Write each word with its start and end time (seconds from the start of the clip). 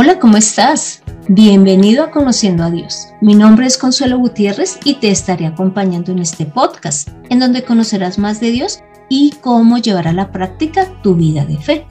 Hola, 0.00 0.20
¿cómo 0.20 0.36
estás? 0.36 1.02
Bienvenido 1.26 2.04
a 2.04 2.12
Conociendo 2.12 2.62
a 2.62 2.70
Dios. 2.70 3.08
Mi 3.20 3.34
nombre 3.34 3.66
es 3.66 3.76
Consuelo 3.76 4.16
Gutiérrez 4.16 4.78
y 4.84 4.94
te 4.94 5.10
estaré 5.10 5.44
acompañando 5.44 6.12
en 6.12 6.20
este 6.20 6.46
podcast, 6.46 7.08
en 7.30 7.40
donde 7.40 7.64
conocerás 7.64 8.16
más 8.16 8.38
de 8.38 8.52
Dios 8.52 8.78
y 9.08 9.34
cómo 9.40 9.78
llevar 9.78 10.06
a 10.06 10.12
la 10.12 10.30
práctica 10.30 10.86
tu 11.02 11.16
vida 11.16 11.44
de 11.44 11.56
fe. 11.56 11.84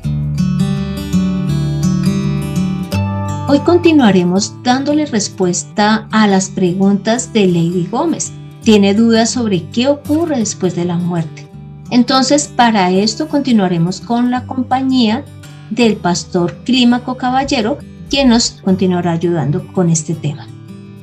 Hoy 3.50 3.60
continuaremos 3.66 4.54
dándole 4.64 5.06
respuesta 5.06 6.08
a 6.10 6.28
las 6.28 6.48
preguntas 6.48 7.34
de 7.34 7.46
Lady 7.46 7.90
Gómez. 7.92 8.32
Tiene 8.64 8.94
dudas 8.94 9.32
sobre 9.32 9.70
qué 9.72 9.90
ocurre 9.90 10.40
después 10.40 10.78
de 10.78 10.86
la 10.86 10.96
muerte. 10.96 11.46
Entonces, 11.92 12.48
para 12.48 12.90
esto 12.90 13.28
continuaremos 13.28 14.00
con 14.00 14.32
la 14.32 14.46
compañía 14.46 15.26
del 15.72 15.98
pastor 15.98 16.56
Clímaco 16.64 17.18
Caballero, 17.18 17.80
quien 18.10 18.30
nos 18.30 18.62
continuará 18.64 19.12
ayudando 19.12 19.66
con 19.74 19.90
este 19.90 20.14
tema. 20.16 20.48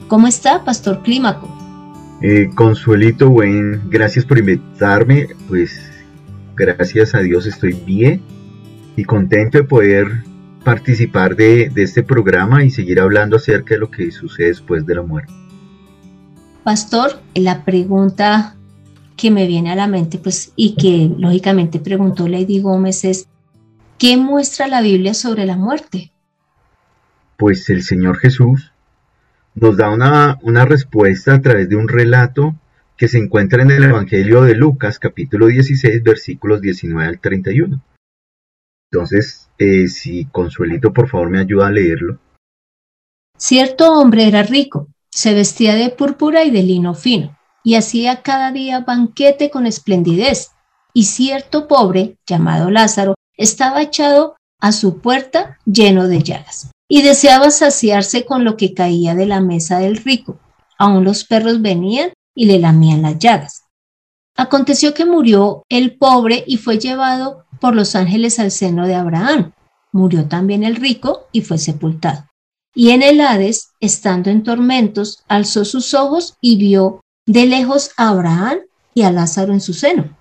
¿Cómo 0.09 0.27
está, 0.27 0.65
pastor 0.65 1.03
Clímaco? 1.03 1.49
Eh, 2.23 2.51
Consuelito, 2.55 3.31
buen, 3.31 3.83
gracias 3.91 4.25
por 4.25 4.39
invitarme. 4.39 5.29
Pues 5.49 5.81
gracias 6.57 7.15
a 7.15 7.21
Dios 7.21 7.47
estoy 7.47 7.73
bien 7.73 8.23
y 8.97 9.05
contento 9.05 9.59
de 9.59 9.65
poder 9.65 10.07
participar 10.65 11.37
de, 11.37 11.69
de 11.69 11.83
este 11.83 12.03
programa 12.03 12.65
y 12.65 12.71
seguir 12.71 13.01
hablando 13.01 13.37
acerca 13.37 13.75
de 13.75 13.81
lo 13.81 13.91
que 13.91 14.11
sucede 14.11 14.49
después 14.49 14.87
de 14.87 14.95
la 14.95 15.03
muerte. 15.03 15.33
Pastor, 16.63 17.21
la 17.35 17.65
pregunta 17.65 18.57
que 19.17 19.31
me 19.31 19.47
viene 19.47 19.71
a 19.71 19.77
la 19.77 19.87
mente, 19.87 20.19
pues, 20.19 20.53
y 20.57 20.75
que 20.77 21.11
lógicamente 21.19 21.79
preguntó 21.79 22.27
Lady 22.27 22.61
Gómez 22.61 23.05
es, 23.05 23.29
¿Qué 23.99 24.17
muestra 24.17 24.67
la 24.67 24.81
Biblia 24.83 25.15
sobre 25.15 25.47
la 25.47 25.57
muerte? 25.57 26.13
Pues 27.37 27.69
el 27.71 27.83
Señor 27.83 28.19
Jesús 28.19 28.73
nos 29.55 29.77
da 29.77 29.91
una, 29.91 30.39
una 30.43 30.65
respuesta 30.65 31.35
a 31.35 31.41
través 31.41 31.69
de 31.69 31.77
un 31.77 31.89
relato 31.89 32.55
que 32.97 33.09
se 33.09 33.19
encuentra 33.19 33.63
en 33.63 33.73
el 33.73 33.85
Evangelio 33.85 34.43
de 34.43 34.55
Lucas, 34.55 34.99
capítulo 34.99 35.47
16, 35.47 36.03
versículos 36.03 36.61
19 36.61 37.09
al 37.09 37.21
31. 37.21 37.83
Entonces, 38.91 39.51
eh, 39.59 39.89
si 39.89 40.27
Consuelito 40.27 40.93
por 40.93 41.09
favor 41.09 41.31
me 41.31 41.41
ayuda 41.41 41.67
a 41.67 41.73
leerlo. 41.73 42.21
Cierto 43.37 43.93
hombre 43.99 44.29
era 44.29 44.45
rico, 44.45 44.89
se 45.11 45.35
vestía 45.35 45.75
de 45.75 45.91
púrpura 45.91 46.45
y 46.45 46.53
de 46.53 46.63
lino 46.63 46.95
fino, 46.95 47.37
y 47.65 47.75
hacía 47.75 48.23
cada 48.23 48.53
día 48.53 48.81
banquete 48.81 49.51
con 49.51 49.67
esplendidez. 49.67 50.53
Y 50.93 51.05
cierto 51.07 51.67
pobre, 51.67 52.17
llamado 52.25 52.71
Lázaro, 52.71 53.15
estaba 53.37 53.83
echado 53.83 54.37
a 54.61 54.71
su 54.71 55.01
puerta 55.01 55.59
lleno 55.65 56.07
de 56.07 56.23
llagas 56.23 56.71
y 56.89 57.03
deseaba 57.03 57.51
saciarse 57.51 58.25
con 58.25 58.45
lo 58.45 58.57
que 58.57 58.75
caía 58.75 59.15
de 59.15 59.27
la 59.27 59.41
mesa 59.41 59.79
del 59.79 59.97
rico. 59.97 60.39
Aún 60.79 61.05
los 61.05 61.25
perros 61.25 61.63
venían 61.63 62.13
y 62.35 62.47
le 62.47 62.59
lamían 62.59 63.03
las 63.03 63.19
llagas. 63.19 63.65
Aconteció 64.37 64.95
que 64.95 65.05
murió 65.05 65.63
el 65.69 65.97
pobre 65.97 66.45
y 66.47 66.57
fue 66.57 66.79
llevado 66.79 67.45
por 67.61 67.75
los 67.75 67.95
ángeles 67.95 68.39
al 68.39 68.51
seno 68.51 68.87
de 68.87 68.95
Abraham. 68.95 69.53
Murió 69.93 70.27
también 70.27 70.65
el 70.65 70.77
rico 70.77 71.29
y 71.33 71.43
fue 71.43 71.59
sepultado. 71.59 72.27
Y 72.75 72.91
en 72.91 73.03
el 73.03 73.21
Hades, 73.21 73.71
estando 73.79 74.31
en 74.31 74.43
tormentos, 74.43 75.23
alzó 75.29 75.65
sus 75.65 75.95
ojos 75.95 76.35
y 76.41 76.57
vio 76.57 77.01
de 77.27 77.47
lejos 77.47 77.93
a 77.97 78.09
Abraham 78.09 78.59
y 78.93 79.03
a 79.03 79.13
Lázaro 79.13 79.53
en 79.53 79.61
su 79.61 79.73
seno. 79.73 80.17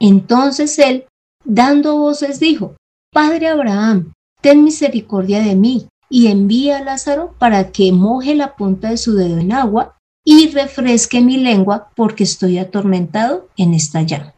Entonces 0.00 0.78
él, 0.78 1.06
dando 1.44 1.98
voces, 1.98 2.40
dijo, 2.40 2.76
Padre 3.12 3.48
Abraham, 3.48 4.12
ten 4.44 4.62
misericordia 4.62 5.40
de 5.40 5.54
mí, 5.54 5.88
y 6.10 6.26
envía 6.26 6.76
a 6.76 6.82
Lázaro 6.82 7.34
para 7.38 7.72
que 7.72 7.92
moje 7.92 8.34
la 8.34 8.56
punta 8.56 8.90
de 8.90 8.98
su 8.98 9.14
dedo 9.14 9.38
en 9.38 9.52
agua 9.52 9.96
y 10.22 10.48
refresque 10.48 11.22
mi 11.22 11.38
lengua, 11.38 11.90
porque 11.96 12.24
estoy 12.24 12.58
atormentado 12.58 13.48
en 13.56 13.72
esta 13.72 14.02
llama. 14.02 14.34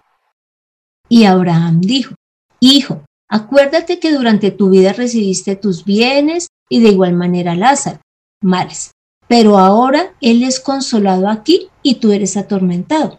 Y 1.08 1.24
Abraham 1.24 1.80
dijo, 1.80 2.14
Hijo, 2.60 3.02
acuérdate 3.28 3.98
que 3.98 4.12
durante 4.12 4.52
tu 4.52 4.70
vida 4.70 4.92
recibiste 4.92 5.56
tus 5.56 5.84
bienes 5.84 6.46
y 6.70 6.78
de 6.78 6.90
igual 6.90 7.14
manera 7.14 7.56
Lázaro, 7.56 7.98
males, 8.40 8.92
pero 9.26 9.58
ahora 9.58 10.14
él 10.20 10.44
es 10.44 10.60
consolado 10.60 11.28
aquí 11.28 11.68
y 11.82 11.96
tú 11.96 12.12
eres 12.12 12.36
atormentado. 12.36 13.18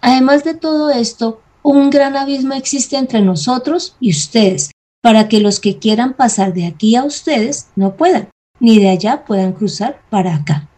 Además 0.00 0.44
de 0.44 0.54
todo 0.54 0.90
esto, 0.90 1.42
un 1.64 1.90
gran 1.90 2.14
abismo 2.14 2.54
existe 2.54 2.96
entre 2.96 3.22
nosotros 3.22 3.96
y 3.98 4.12
ustedes, 4.12 4.70
para 5.02 5.28
que 5.28 5.40
los 5.40 5.60
que 5.60 5.78
quieran 5.78 6.14
pasar 6.14 6.54
de 6.54 6.66
aquí 6.66 6.96
a 6.96 7.04
ustedes 7.04 7.68
no 7.76 7.96
puedan, 7.96 8.30
ni 8.60 8.78
de 8.78 8.88
allá 8.88 9.24
puedan 9.24 9.52
cruzar 9.52 10.00
para 10.08 10.34
acá. 10.34 10.70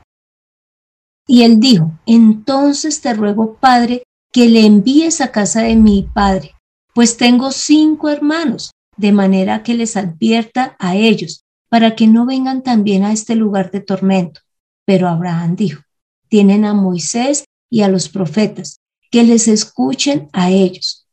Y 1.27 1.43
él 1.43 1.61
dijo, 1.61 1.93
entonces 2.07 3.01
te 3.01 3.15
ruego, 3.15 3.57
Padre, 3.57 4.03
que 4.33 4.49
le 4.49 4.67
envíes 4.67 5.21
a 5.21 5.31
casa 5.31 5.63
de 5.63 5.77
mi 5.77 6.09
Padre, 6.15 6.55
pues 6.95 7.17
tengo 7.17 7.53
cinco 7.53 8.09
hermanos, 8.09 8.73
de 8.97 9.13
manera 9.13 9.63
que 9.63 9.75
les 9.75 9.97
advierta 9.97 10.77
a 10.79 10.97
ellos, 10.97 11.45
para 11.69 11.95
que 11.95 12.07
no 12.07 12.27
vengan 12.27 12.63
también 12.63 13.05
a 13.05 13.13
este 13.13 13.35
lugar 13.35 13.71
de 13.71 13.81
tormento. 13.81 14.41
Pero 14.87 15.09
Abraham 15.09 15.57
dijo, 15.57 15.83
tienen 16.29 16.65
a 16.65 16.75
Moisés 16.75 17.45
y 17.71 17.83
a 17.83 17.89
los 17.89 18.09
profetas, 18.09 18.79
que 19.11 19.23
les 19.23 19.49
escuchen 19.49 20.29
a 20.33 20.51
ellos. 20.51 21.07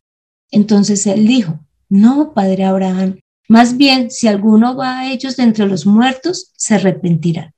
Entonces 0.50 1.06
él 1.08 1.28
dijo, 1.28 1.60
no, 1.92 2.34
padre 2.34 2.64
Abraham, 2.64 3.20
más 3.50 3.76
bien 3.76 4.12
si 4.12 4.30
alguno 4.30 4.78
va 4.78 5.00
a 5.00 5.12
ellos 5.12 5.36
de 5.36 5.44
entre 5.44 5.68
los 5.68 5.86
muertos, 5.86 6.54
se 6.56 6.76
arrepentirá. 6.76 7.54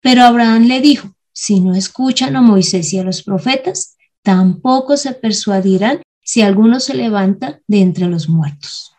Pero 0.00 0.22
Abraham 0.22 0.66
le 0.66 0.80
dijo, 0.80 1.08
si 1.32 1.58
no 1.58 1.74
escuchan 1.74 2.36
a 2.36 2.40
Moisés 2.40 2.92
y 2.92 3.00
a 3.00 3.02
los 3.02 3.24
profetas, 3.24 3.96
tampoco 4.22 4.96
se 4.96 5.12
persuadirán 5.12 6.02
si 6.22 6.42
alguno 6.42 6.78
se 6.78 6.94
levanta 6.94 7.60
de 7.66 7.80
entre 7.80 8.06
los 8.06 8.28
muertos. 8.28 8.94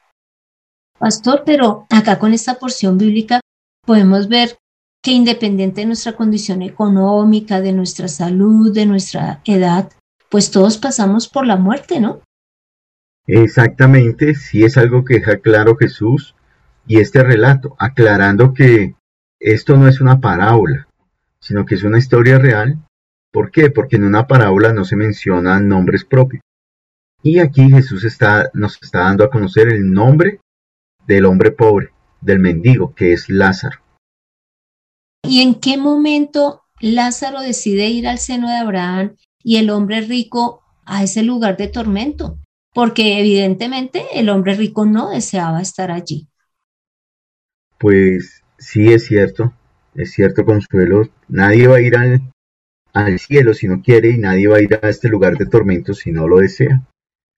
Pastor, 1.00 1.44
pero 1.46 1.88
acá 1.90 2.20
con 2.20 2.34
esta 2.34 2.56
porción 2.56 2.98
bíblica 2.98 3.40
podemos 3.86 4.28
ver 4.28 4.58
que 5.02 5.12
independiente 5.12 5.82
de 5.82 5.88
nuestra 5.88 6.18
condición 6.18 6.62
económica, 6.62 7.62
de 7.62 7.72
nuestra 7.72 8.10
salud, 8.10 8.74
de 8.74 8.86
nuestra 8.86 9.42
edad, 9.46 9.90
pues 10.30 10.52
todos 10.52 10.78
pasamos 10.78 11.30
por 11.30 11.48
la 11.48 11.56
muerte, 11.56 12.02
¿no? 12.02 12.20
Exactamente, 13.28 14.36
sí 14.36 14.64
es 14.64 14.78
algo 14.78 15.04
que 15.04 15.16
deja 15.16 15.38
claro 15.38 15.76
Jesús 15.78 16.36
y 16.88 17.00
este 17.00 17.24
relato, 17.24 17.76
aclarando 17.80 18.54
que 18.54 18.96
esto 19.40 19.78
no 19.78 19.88
es 19.88 20.00
una 20.00 20.22
parábola, 20.22 20.88
sino 21.40 21.66
que 21.66 21.76
es 21.76 21.84
una 21.84 21.98
historia 21.98 22.38
real. 22.38 22.78
¿Por 23.32 23.52
qué? 23.52 23.72
Porque 23.72 23.96
en 23.96 24.04
una 24.04 24.28
parábola 24.28 24.74
no 24.74 24.86
se 24.86 24.96
mencionan 24.96 25.68
nombres 25.68 26.06
propios. 26.06 26.42
Y 27.24 27.40
aquí 27.40 27.70
Jesús 27.70 28.06
nos 28.54 28.80
está 28.82 29.00
dando 29.00 29.24
a 29.24 29.32
conocer 29.32 29.70
el 29.70 29.92
nombre 29.92 30.40
del 31.08 31.26
hombre 31.26 31.52
pobre, 31.52 31.90
del 32.22 32.40
mendigo, 32.40 32.94
que 32.94 33.14
es 33.14 33.30
Lázaro. 33.30 33.80
¿Y 35.24 35.42
en 35.42 35.56
qué 35.56 35.78
momento 35.78 36.62
Lázaro 36.80 37.42
decide 37.42 37.88
ir 37.88 38.08
al 38.08 38.20
seno 38.20 38.48
de 38.48 38.58
Abraham 38.58 39.16
y 39.44 39.58
el 39.58 39.72
hombre 39.72 40.02
rico 40.02 40.62
a 40.86 41.04
ese 41.04 41.24
lugar 41.24 41.58
de 41.58 41.68
tormento, 41.68 42.38
porque 42.76 43.22
evidentemente 43.22 44.04
el 44.16 44.28
hombre 44.28 44.54
rico 44.54 44.86
no 44.86 45.10
deseaba 45.10 45.62
estar 45.62 45.92
allí. 45.92 46.28
Pues 47.80 48.44
sí 48.58 48.92
es 48.92 49.06
cierto, 49.06 49.54
es 49.94 50.12
cierto 50.12 50.44
Consuelo, 50.44 51.08
nadie 51.30 51.68
va 51.68 51.78
a 51.78 51.82
ir 51.82 51.96
al, 51.96 52.34
al 52.92 53.18
cielo 53.18 53.54
si 53.54 53.70
no 53.70 53.82
quiere 53.82 54.10
y 54.10 54.18
nadie 54.18 54.50
va 54.50 54.58
a 54.58 54.62
ir 54.62 54.78
a 54.82 54.90
este 54.90 55.08
lugar 55.08 55.38
de 55.38 55.46
tormento 55.46 55.94
si 55.94 56.12
no 56.12 56.28
lo 56.28 56.40
desea. 56.40 56.86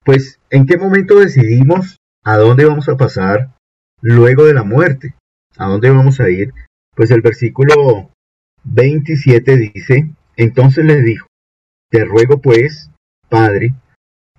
Pues, 0.04 0.40
¿en 0.50 0.66
qué 0.66 0.76
momento 0.76 1.20
decidimos 1.20 1.98
a 2.24 2.38
dónde 2.38 2.66
vamos 2.66 2.90
a 2.90 2.98
pasar 2.98 3.54
luego 4.02 4.44
de 4.46 4.56
la 4.56 4.64
muerte? 4.64 5.14
¿A 5.56 5.68
dónde 5.68 5.92
vamos 5.92 6.20
a 6.20 6.32
ir? 6.32 6.52
Pues 6.96 7.12
el 7.12 7.22
versículo 7.22 8.10
27 8.64 9.56
dice, 9.56 10.10
entonces 10.36 10.84
le 10.84 11.00
dijo, 11.04 11.28
te 11.92 12.06
ruego 12.06 12.42
pues, 12.42 12.90
Padre, 13.30 13.76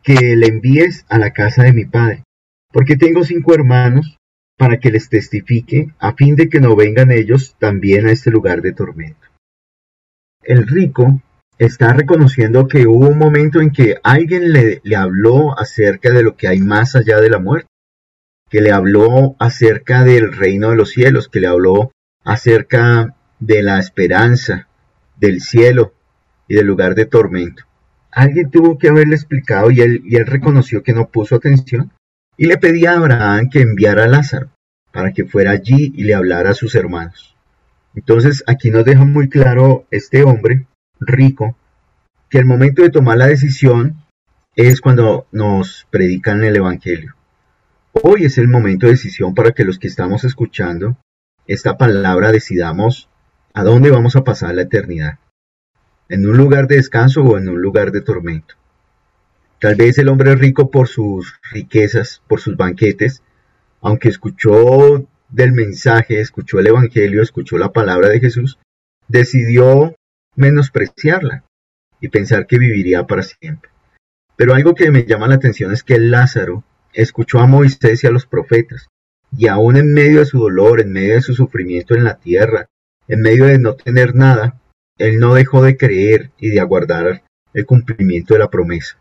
que 0.09 0.37
le 0.37 0.47
envíes 0.47 1.05
a 1.11 1.19
la 1.19 1.35
casa 1.35 1.65
de 1.65 1.75
mi 1.75 1.85
Padre, 1.85 2.25
porque 2.73 2.97
tengo 2.97 3.25
cinco 3.25 3.53
hermanos, 3.53 4.17
para 4.57 4.81
que 4.81 4.91
les 4.91 5.11
testifique, 5.11 5.93
a 5.99 6.15
fin 6.15 6.35
de 6.35 6.49
que 6.49 6.61
no 6.61 6.75
vengan 6.77 7.11
ellos 7.11 7.57
también 7.59 8.07
a 8.07 8.11
este 8.11 8.31
lugar 8.31 8.63
de 8.63 8.73
tormento. 8.73 9.29
El 10.43 10.67
rico 10.67 11.21
está 11.59 11.93
reconociendo 11.93 12.69
que 12.69 12.87
hubo 12.87 13.07
un 13.07 13.19
momento 13.19 13.61
en 13.61 13.71
que 13.71 13.97
alguien 14.03 14.55
le, 14.55 14.81
le 14.83 14.97
habló 14.97 15.59
acerca 15.59 16.11
de 16.11 16.23
lo 16.23 16.37
que 16.37 16.49
hay 16.49 16.61
más 16.61 16.97
allá 16.97 17.21
de 17.21 17.29
la 17.29 17.39
muerte, 17.39 17.69
que 18.49 18.63
le 18.63 18.73
habló 18.73 19.37
acerca 19.39 20.05
del 20.05 20.33
reino 20.33 20.71
de 20.71 20.77
los 20.77 20.89
cielos, 20.89 21.29
que 21.29 21.41
le 21.41 21.49
habló 21.49 21.93
acerca 22.25 23.15
de 23.41 23.63
la 23.63 23.79
esperanza, 23.79 24.69
del 25.19 25.43
cielo, 25.43 25.93
y 26.49 26.55
del 26.55 26.67
lugar 26.67 26.95
de 26.95 27.05
tormento. 27.05 27.68
Alguien 28.19 28.51
tuvo 28.51 28.79
que 28.79 28.89
haberle 28.89 29.15
explicado 29.15 29.71
y 29.71 29.81
él, 29.81 30.03
reconoció 30.27 30.83
que 30.83 30.93
no 30.93 31.09
puso 31.09 31.37
atención 31.37 31.93
y 32.37 32.47
le 32.47 32.57
pedía 32.57 32.91
a 32.91 32.97
Abraham 32.97 33.49
que 33.49 33.61
enviara 33.61 34.07
a 34.07 34.09
Lázaro. 34.09 34.51
para 34.91 35.13
que 35.13 35.25
fuera 35.25 35.53
allí 35.53 35.93
y 35.95 36.03
le 36.03 36.15
hablara 36.15 36.51
a 36.51 36.55
sus 36.55 36.75
hermanos. 36.75 37.37
Entonces 37.95 38.43
aquí 38.49 38.71
nos 38.71 38.85
deja 38.85 39.05
muy 39.05 39.29
claro 39.29 39.87
este 39.93 40.25
hombre 40.25 40.67
rico 40.99 41.57
que 42.29 42.39
el 42.39 42.45
momento 42.45 42.83
de 42.83 42.91
tomar 42.91 43.19
la 43.19 43.29
decisión 43.29 44.03
es 44.57 44.81
cuando 44.81 45.29
nos 45.31 45.87
predican 45.91 46.43
el 46.43 46.57
Evangelio. 46.57 47.15
Hoy 47.93 48.25
es 48.25 48.37
el 48.39 48.49
momento 48.49 48.87
de 48.87 48.95
decisión 48.95 49.33
para 49.33 49.53
que 49.53 49.65
los 49.65 49.79
que 49.79 49.87
estamos 49.87 50.25
escuchando 50.25 50.97
esta 51.47 51.77
palabra 51.77 52.33
decidamos 52.33 53.09
a 53.55 53.63
dónde 53.63 53.93
vamos 53.93 54.17
a 54.17 54.25
pasar 54.25 54.57
la 54.57 54.63
eternidad. 54.63 55.21
En 56.09 56.27
un 56.27 56.37
lugar 56.37 56.69
de 56.69 56.77
descanso 56.77 57.23
o 57.23 57.37
en 57.37 57.49
un 57.49 57.61
lugar 57.61 57.93
de 57.93 58.01
tormento. 58.01 58.55
Tal 59.61 59.75
vez 59.75 59.99
el 59.99 60.09
hombre 60.09 60.35
rico 60.37 60.71
por 60.71 60.89
sus 60.89 61.35
riquezas, 61.51 62.23
por 62.29 62.41
sus 62.41 62.57
banquetes, 62.57 63.23
aunque 63.81 64.09
escuchó 64.09 65.07
del 65.29 65.53
mensaje, 65.53 66.21
escuchó 66.21 66.61
el 66.61 66.69
Evangelio, 66.69 67.23
escuchó 67.23 67.59
la 67.59 67.73
palabra 67.73 68.09
de 68.09 68.21
Jesús, 68.21 68.59
decidió 69.09 69.95
menospreciarla 70.37 71.45
y 72.01 72.09
pensar 72.09 72.47
que 72.47 72.59
viviría 72.59 73.07
para 73.07 73.23
siempre. 73.23 73.71
Pero 74.37 74.55
algo 74.55 74.75
que 74.75 74.91
me 74.91 75.05
llama 75.05 75.29
la 75.29 75.35
atención 75.35 75.73
es 75.73 75.83
que 75.83 75.99
Lázaro 75.99 76.65
escuchó 76.93 77.41
a 77.41 77.47
Moisés 77.47 78.05
y 78.05 78.07
a 78.07 78.11
los 78.11 78.27
profetas, 78.27 78.89
y 79.37 79.49
aún 79.49 79.77
en 79.77 79.93
medio 79.93 80.21
de 80.21 80.27
su 80.27 80.39
dolor, 80.39 80.81
en 80.81 80.93
medio 80.93 81.15
de 81.15 81.23
su 81.23 81.35
sufrimiento 81.35 81.95
en 81.95 82.05
la 82.05 82.19
tierra, 82.19 82.69
en 83.09 83.21
medio 83.21 83.47
de 83.47 83.59
no 83.59 83.75
tener 83.75 84.15
nada, 84.15 84.61
él 84.99 85.19
no 85.19 85.35
dejó 85.35 85.63
de 85.63 85.77
creer 85.77 86.31
y 86.39 86.51
de 86.51 86.61
aguardar 86.61 87.23
el 87.55 87.67
cumplimiento 87.67 88.35
de 88.35 88.41
la 88.41 88.51
promesa, 88.51 88.99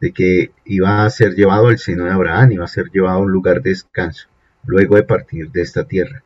de 0.00 0.12
que 0.12 0.52
iba 0.64 1.04
a 1.04 1.10
ser 1.10 1.34
llevado 1.34 1.68
al 1.68 1.78
seno 1.78 2.04
de 2.04 2.12
Abraham, 2.12 2.52
iba 2.52 2.64
a 2.64 2.68
ser 2.68 2.90
llevado 2.92 3.18
a 3.18 3.22
un 3.22 3.32
lugar 3.32 3.62
de 3.62 3.70
descanso, 3.70 4.28
luego 4.64 4.96
de 4.96 5.02
partir 5.02 5.50
de 5.50 5.62
esta 5.62 5.84
tierra. 5.84 6.22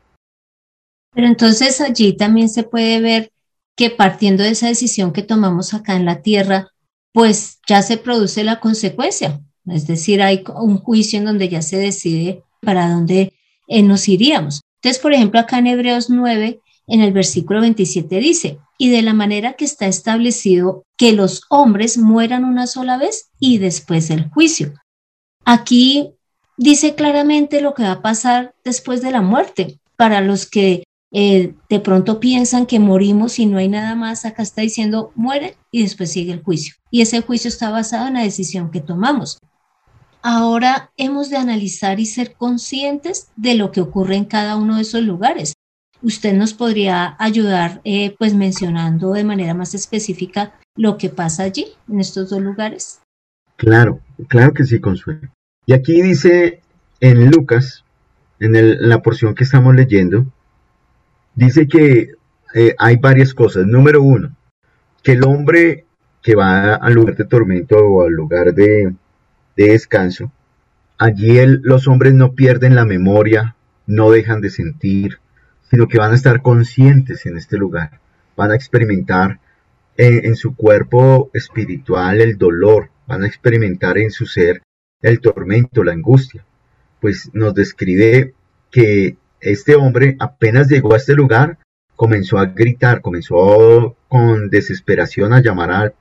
Pero 1.14 1.28
entonces 1.28 1.80
allí 1.80 2.16
también 2.16 2.48
se 2.48 2.64
puede 2.64 3.00
ver 3.00 3.30
que 3.76 3.90
partiendo 3.90 4.42
de 4.42 4.50
esa 4.50 4.68
decisión 4.68 5.12
que 5.12 5.22
tomamos 5.22 5.74
acá 5.74 5.96
en 5.96 6.04
la 6.04 6.22
tierra, 6.22 6.68
pues 7.12 7.60
ya 7.68 7.82
se 7.82 7.96
produce 7.96 8.44
la 8.44 8.60
consecuencia. 8.60 9.40
Es 9.66 9.86
decir, 9.86 10.22
hay 10.22 10.44
un 10.56 10.78
juicio 10.78 11.18
en 11.18 11.24
donde 11.24 11.48
ya 11.48 11.62
se 11.62 11.78
decide 11.78 12.42
para 12.60 12.88
dónde 12.88 13.32
eh, 13.68 13.82
nos 13.82 14.08
iríamos. 14.08 14.60
Entonces, 14.82 15.00
por 15.00 15.12
ejemplo, 15.12 15.40
acá 15.40 15.58
en 15.58 15.68
Hebreos 15.68 16.10
9, 16.10 16.60
en 16.86 17.00
el 17.00 17.12
versículo 17.12 17.60
27 17.60 18.18
dice, 18.18 18.58
y 18.78 18.90
de 18.90 19.02
la 19.02 19.14
manera 19.14 19.54
que 19.54 19.64
está 19.64 19.86
establecido 19.86 20.84
que 20.96 21.12
los 21.12 21.42
hombres 21.48 21.98
mueran 21.98 22.44
una 22.44 22.66
sola 22.66 22.98
vez 22.98 23.30
y 23.38 23.58
después 23.58 24.10
el 24.10 24.28
juicio. 24.30 24.74
Aquí 25.44 26.14
dice 26.56 26.94
claramente 26.94 27.60
lo 27.60 27.74
que 27.74 27.84
va 27.84 27.92
a 27.92 28.02
pasar 28.02 28.54
después 28.64 29.02
de 29.02 29.10
la 29.10 29.22
muerte. 29.22 29.78
Para 29.96 30.20
los 30.20 30.46
que 30.46 30.82
eh, 31.12 31.54
de 31.68 31.80
pronto 31.80 32.18
piensan 32.18 32.66
que 32.66 32.80
morimos 32.80 33.38
y 33.38 33.46
no 33.46 33.58
hay 33.58 33.68
nada 33.68 33.94
más, 33.94 34.24
acá 34.24 34.42
está 34.42 34.62
diciendo 34.62 35.12
muere 35.14 35.56
y 35.70 35.82
después 35.82 36.10
sigue 36.10 36.32
el 36.32 36.42
juicio. 36.42 36.74
Y 36.90 37.02
ese 37.02 37.20
juicio 37.20 37.48
está 37.48 37.70
basado 37.70 38.08
en 38.08 38.14
la 38.14 38.22
decisión 38.22 38.70
que 38.70 38.80
tomamos. 38.80 39.38
Ahora 40.22 40.90
hemos 40.96 41.30
de 41.30 41.36
analizar 41.36 42.00
y 42.00 42.06
ser 42.06 42.34
conscientes 42.34 43.28
de 43.36 43.54
lo 43.54 43.70
que 43.70 43.80
ocurre 43.80 44.16
en 44.16 44.24
cada 44.24 44.56
uno 44.56 44.76
de 44.76 44.82
esos 44.82 45.02
lugares. 45.02 45.53
Usted 46.04 46.34
nos 46.34 46.52
podría 46.52 47.16
ayudar 47.18 47.80
eh, 47.84 48.14
pues 48.18 48.34
mencionando 48.34 49.12
de 49.12 49.24
manera 49.24 49.54
más 49.54 49.74
específica 49.74 50.52
lo 50.76 50.98
que 50.98 51.08
pasa 51.08 51.44
allí, 51.44 51.66
en 51.88 51.98
estos 51.98 52.28
dos 52.28 52.42
lugares. 52.42 53.00
Claro, 53.56 54.00
claro 54.28 54.52
que 54.52 54.64
sí, 54.64 54.80
Consuelo. 54.80 55.30
Y 55.64 55.72
aquí 55.72 56.02
dice 56.02 56.60
en 57.00 57.30
Lucas, 57.30 57.84
en 58.38 58.88
la 58.88 59.00
porción 59.00 59.34
que 59.34 59.44
estamos 59.44 59.74
leyendo, 59.74 60.26
dice 61.34 61.66
que 61.68 62.10
eh, 62.54 62.74
hay 62.78 62.96
varias 62.96 63.32
cosas. 63.32 63.66
Número 63.66 64.02
uno, 64.02 64.36
que 65.02 65.12
el 65.12 65.24
hombre 65.24 65.86
que 66.22 66.34
va 66.34 66.74
al 66.74 66.92
lugar 66.92 67.16
de 67.16 67.24
tormento 67.24 67.76
o 67.78 68.02
al 68.02 68.12
lugar 68.12 68.52
de, 68.54 68.94
descanso, 69.56 70.30
allí 70.98 71.38
los 71.62 71.88
hombres 71.88 72.12
no 72.12 72.32
pierden 72.32 72.74
la 72.74 72.84
memoria, 72.84 73.56
no 73.86 74.10
dejan 74.10 74.40
de 74.40 74.50
sentir, 74.50 75.18
sino 75.70 75.88
que 75.88 75.98
van 75.98 76.12
a 76.12 76.14
estar 76.16 76.42
conscientes 76.42 77.26
en 77.26 77.36
este 77.36 77.56
lugar, 77.56 78.00
van 78.36 78.50
a 78.50 78.54
experimentar 78.54 79.40
en, 79.96 80.24
en 80.26 80.36
su 80.36 80.54
cuerpo 80.54 81.30
espiritual 81.32 82.20
el 82.20 82.38
dolor, 82.38 82.90
van 83.06 83.22
a 83.22 83.26
experimentar 83.26 83.98
en 83.98 84.10
su 84.10 84.26
ser 84.26 84.62
el 85.02 85.20
tormento, 85.20 85.84
la 85.84 85.92
angustia. 85.92 86.44
Pues 87.00 87.30
nos 87.34 87.54
describe 87.54 88.34
que 88.70 89.16
este 89.40 89.74
hombre 89.74 90.16
apenas 90.18 90.68
llegó 90.68 90.94
a 90.94 90.96
este 90.96 91.14
lugar, 91.14 91.58
comenzó 91.96 92.38
a 92.38 92.46
gritar, 92.46 93.02
comenzó 93.02 93.96
con 94.08 94.48
desesperación 94.48 95.32
a 95.32 95.42
llamar 95.42 95.70
a 95.70 95.94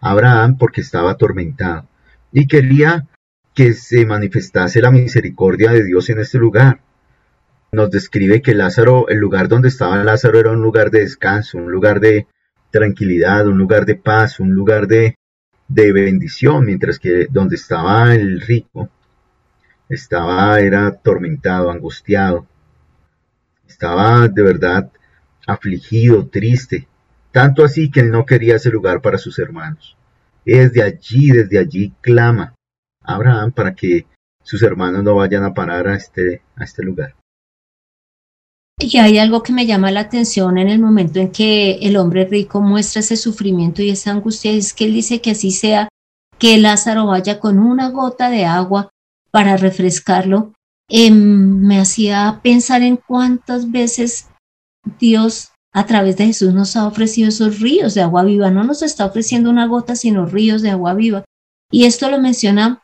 Abraham 0.00 0.56
porque 0.56 0.80
estaba 0.80 1.12
atormentado 1.12 1.86
y 2.32 2.46
quería 2.46 3.06
que 3.54 3.72
se 3.72 4.04
manifestase 4.04 4.80
la 4.80 4.90
misericordia 4.90 5.72
de 5.72 5.84
Dios 5.84 6.10
en 6.10 6.20
este 6.20 6.38
lugar. 6.38 6.80
Nos 7.76 7.90
describe 7.90 8.40
que 8.40 8.54
Lázaro, 8.54 9.06
el 9.10 9.18
lugar 9.18 9.48
donde 9.48 9.68
estaba 9.68 10.02
Lázaro 10.02 10.40
era 10.40 10.50
un 10.50 10.62
lugar 10.62 10.90
de 10.90 11.00
descanso, 11.00 11.58
un 11.58 11.70
lugar 11.70 12.00
de 12.00 12.26
tranquilidad, 12.70 13.46
un 13.46 13.58
lugar 13.58 13.84
de 13.84 13.96
paz, 13.96 14.40
un 14.40 14.54
lugar 14.54 14.86
de, 14.86 15.16
de 15.68 15.92
bendición, 15.92 16.64
mientras 16.64 16.98
que 16.98 17.26
donde 17.28 17.56
estaba 17.56 18.14
el 18.14 18.40
rico, 18.40 18.88
estaba, 19.90 20.58
era 20.60 20.86
atormentado, 20.86 21.70
angustiado, 21.70 22.46
estaba 23.68 24.26
de 24.26 24.42
verdad 24.42 24.90
afligido, 25.46 26.28
triste, 26.28 26.88
tanto 27.30 27.62
así 27.62 27.90
que 27.90 28.00
él 28.00 28.10
no 28.10 28.24
quería 28.24 28.56
ese 28.56 28.70
lugar 28.70 29.02
para 29.02 29.18
sus 29.18 29.38
hermanos. 29.38 29.98
Desde 30.46 30.82
allí, 30.82 31.30
desde 31.30 31.58
allí 31.58 31.92
clama 32.00 32.54
a 33.02 33.16
Abraham 33.16 33.52
para 33.52 33.74
que 33.74 34.06
sus 34.42 34.62
hermanos 34.62 35.04
no 35.04 35.16
vayan 35.16 35.44
a 35.44 35.52
parar 35.52 35.88
a 35.88 35.94
este, 35.94 36.40
a 36.56 36.64
este 36.64 36.82
lugar. 36.82 37.14
Y 38.78 38.98
hay 38.98 39.18
algo 39.18 39.42
que 39.42 39.52
me 39.52 39.66
llama 39.66 39.90
la 39.90 40.00
atención 40.00 40.58
en 40.58 40.68
el 40.68 40.78
momento 40.78 41.18
en 41.18 41.32
que 41.32 41.78
el 41.82 41.96
hombre 41.96 42.26
rico 42.26 42.60
muestra 42.60 43.00
ese 43.00 43.16
sufrimiento 43.16 43.82
y 43.82 43.90
esa 43.90 44.10
angustia, 44.10 44.52
es 44.52 44.74
que 44.74 44.84
él 44.84 44.92
dice 44.92 45.20
que 45.20 45.30
así 45.30 45.50
sea, 45.50 45.88
que 46.38 46.58
Lázaro 46.58 47.06
vaya 47.06 47.40
con 47.40 47.58
una 47.58 47.90
gota 47.90 48.28
de 48.28 48.44
agua 48.44 48.90
para 49.30 49.56
refrescarlo 49.56 50.52
Em, 50.88 51.66
me 51.66 51.80
hacía 51.80 52.40
pensar 52.42 52.82
en 52.82 52.96
cuántas 52.96 53.70
veces 53.70 54.28
Dios 55.00 55.50
a 55.72 55.84
través 55.84 56.16
de 56.16 56.26
Jesús 56.26 56.54
nos 56.54 56.76
ha 56.76 56.86
ofrecido 56.86 57.28
esos 57.28 57.60
ríos 57.60 57.94
de 57.94 58.02
agua 58.02 58.22
viva. 58.22 58.50
No 58.50 58.64
nos 58.64 58.82
está 58.82 59.04
ofreciendo 59.04 59.50
una 59.50 59.66
gota, 59.66 59.96
sino 59.96 60.26
ríos 60.26 60.62
de 60.62 60.70
agua 60.70 60.94
viva. 60.94 61.24
Y 61.70 61.84
esto 61.84 62.08
lo 62.10 62.20
menciona 62.20 62.82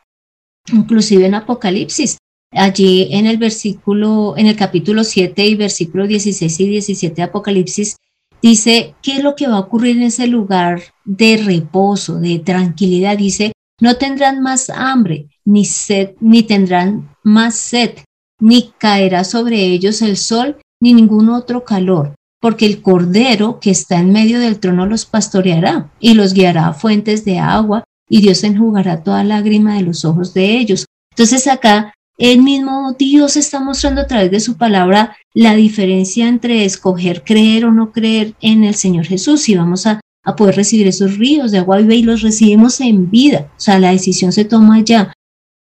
inclusive 0.71 1.25
en 1.25 1.35
Apocalipsis. 1.35 2.17
Allí 2.55 3.07
en 3.11 3.25
el 3.25 3.37
versículo, 3.37 4.35
en 4.37 4.47
el 4.47 4.55
capítulo 4.55 5.03
7 5.03 5.45
y 5.45 5.55
versículo 5.55 6.05
16 6.05 6.59
y 6.59 6.67
17 6.69 7.15
de 7.15 7.23
Apocalipsis, 7.23 7.97
dice 8.41 8.95
qué 9.01 9.17
es 9.17 9.23
lo 9.23 9.35
que 9.35 9.47
va 9.47 9.55
a 9.55 9.61
ocurrir 9.61 9.97
en 9.97 10.03
ese 10.03 10.27
lugar 10.27 10.81
de 11.03 11.37
reposo, 11.37 12.19
de 12.19 12.39
tranquilidad. 12.39 13.17
Dice, 13.17 13.53
no 13.81 13.95
tendrán 13.95 14.41
más 14.41 14.69
hambre, 14.69 15.29
ni 15.45 15.65
sed, 15.65 16.11
ni 16.19 16.43
tendrán 16.43 17.15
más 17.23 17.55
sed, 17.55 17.97
ni 18.39 18.71
caerá 18.77 19.23
sobre 19.23 19.63
ellos 19.63 20.01
el 20.01 20.17
sol, 20.17 20.57
ni 20.79 20.93
ningún 20.93 21.29
otro 21.29 21.63
calor, 21.63 22.13
porque 22.39 22.65
el 22.65 22.81
Cordero 22.81 23.59
que 23.59 23.71
está 23.71 23.99
en 23.99 24.11
medio 24.11 24.39
del 24.39 24.59
trono 24.59 24.85
los 24.85 25.05
pastoreará 25.05 25.91
y 25.99 26.13
los 26.13 26.33
guiará 26.33 26.67
a 26.67 26.73
fuentes 26.73 27.25
de 27.25 27.39
agua, 27.39 27.83
y 28.09 28.21
Dios 28.21 28.43
enjugará 28.43 29.01
toda 29.01 29.23
lágrima 29.23 29.75
de 29.75 29.83
los 29.83 30.05
ojos 30.05 30.33
de 30.33 30.59
ellos. 30.59 30.85
Entonces 31.11 31.47
acá 31.47 31.93
el 32.17 32.41
mismo 32.41 32.95
Dios 32.97 33.37
está 33.37 33.59
mostrando 33.59 34.01
a 34.01 34.07
través 34.07 34.31
de 34.31 34.39
su 34.39 34.57
palabra 34.57 35.15
la 35.33 35.55
diferencia 35.55 36.27
entre 36.27 36.65
escoger 36.65 37.23
creer 37.23 37.65
o 37.65 37.71
no 37.71 37.91
creer 37.91 38.33
en 38.41 38.63
el 38.63 38.75
Señor 38.75 39.05
Jesús. 39.05 39.49
Y 39.49 39.55
vamos 39.55 39.87
a 39.87 39.99
a 40.23 40.35
poder 40.35 40.55
recibir 40.55 40.87
esos 40.87 41.17
ríos 41.17 41.51
de 41.51 41.59
agua 41.59 41.77
viva 41.77 41.93
y 41.93 42.03
los 42.03 42.21
recibimos 42.21 42.79
en 42.79 43.09
vida. 43.09 43.51
O 43.57 43.59
sea, 43.59 43.79
la 43.79 43.91
decisión 43.91 44.31
se 44.31 44.45
toma 44.45 44.81
ya 44.81 45.13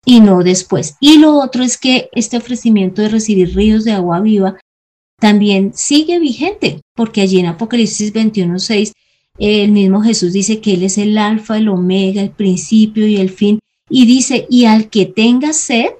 y 0.04 0.20
no 0.20 0.42
después. 0.42 0.96
Y 1.00 1.18
lo 1.18 1.38
otro 1.38 1.62
es 1.62 1.78
que 1.78 2.08
este 2.12 2.36
ofrecimiento 2.36 3.00
de 3.00 3.08
recibir 3.08 3.54
ríos 3.54 3.84
de 3.84 3.92
agua 3.92 4.20
viva 4.20 4.58
también 5.18 5.72
sigue 5.74 6.18
vigente, 6.18 6.80
porque 6.94 7.20
allí 7.20 7.38
en 7.38 7.46
Apocalipsis 7.46 8.12
21.6 8.12 8.92
el 9.38 9.72
mismo 9.72 10.02
Jesús 10.02 10.32
dice 10.32 10.60
que 10.60 10.74
Él 10.74 10.82
es 10.82 10.98
el 10.98 11.16
alfa, 11.16 11.56
el 11.56 11.68
omega, 11.68 12.20
el 12.20 12.30
principio 12.30 13.06
y 13.06 13.16
el 13.16 13.30
fin. 13.30 13.58
Y 13.88 14.06
dice, 14.06 14.46
y 14.50 14.66
al 14.66 14.88
que 14.88 15.06
tenga 15.06 15.52
sed, 15.52 15.92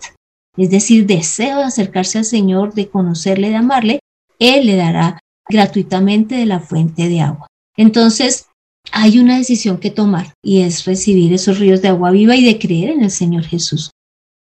es 0.65 0.71
decir, 0.71 1.07
deseo 1.07 1.59
de 1.59 1.65
acercarse 1.65 2.19
al 2.19 2.25
Señor, 2.25 2.75
de 2.75 2.89
conocerle, 2.89 3.49
de 3.49 3.57
amarle, 3.57 4.01
Él 4.39 4.67
le 4.67 4.77
dará 4.77 5.19
gratuitamente 5.49 6.37
de 6.37 6.47
la 6.47 6.61
fuente 6.61 7.09
de 7.09 7.21
agua. 7.23 7.47
Entonces, 7.77 8.47
hay 8.93 9.19
una 9.19 9.39
decisión 9.39 9.79
que 9.79 9.91
tomar 9.91 10.35
y 10.43 10.61
es 10.61 10.85
recibir 10.85 11.33
esos 11.33 11.59
ríos 11.59 11.81
de 11.83 11.89
agua 11.89 12.11
viva 12.11 12.37
y 12.37 12.45
de 12.45 12.59
creer 12.59 12.91
en 12.91 13.05
el 13.05 13.11
Señor 13.11 13.45
Jesús. 13.45 13.91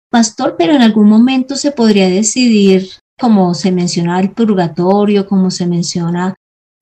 Pastor, 0.09 0.55
pero 0.57 0.74
en 0.74 0.81
algún 0.81 1.07
momento 1.07 1.55
se 1.55 1.71
podría 1.71 2.07
decidir 2.07 2.89
como 3.19 3.53
se 3.53 3.71
menciona 3.71 4.19
el 4.19 4.31
purgatorio, 4.31 5.27
como 5.27 5.51
se 5.51 5.65
menciona, 5.67 6.36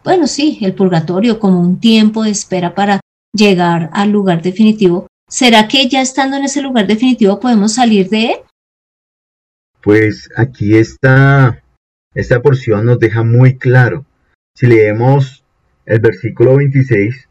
bueno, 0.03 0.27
sí, 0.27 0.59
el 0.61 0.75
purgatorio 0.75 1.39
como 1.39 1.59
un 1.59 1.79
tiempo 1.79 2.23
de 2.23 2.29
espera 2.31 2.75
para 2.75 3.01
llegar 3.33 3.89
al 3.93 4.11
lugar 4.11 4.41
definitivo, 4.41 5.07
¿será 5.27 5.67
que 5.67 5.87
ya 5.87 6.01
estando 6.01 6.37
en 6.37 6.43
ese 6.45 6.61
lugar 6.61 6.87
definitivo 6.87 7.39
podemos 7.39 7.73
salir 7.73 8.09
de 8.09 8.25
él? 8.27 8.35
Pues 9.85 10.31
aquí 10.35 10.75
está, 10.75 11.61
esta 12.15 12.41
porción 12.41 12.87
nos 12.87 12.97
deja 12.97 13.21
muy 13.21 13.59
claro. 13.59 14.07
Si 14.55 14.65
leemos 14.65 15.45
el 15.85 15.99
versículo 15.99 16.55
26, 16.55 17.29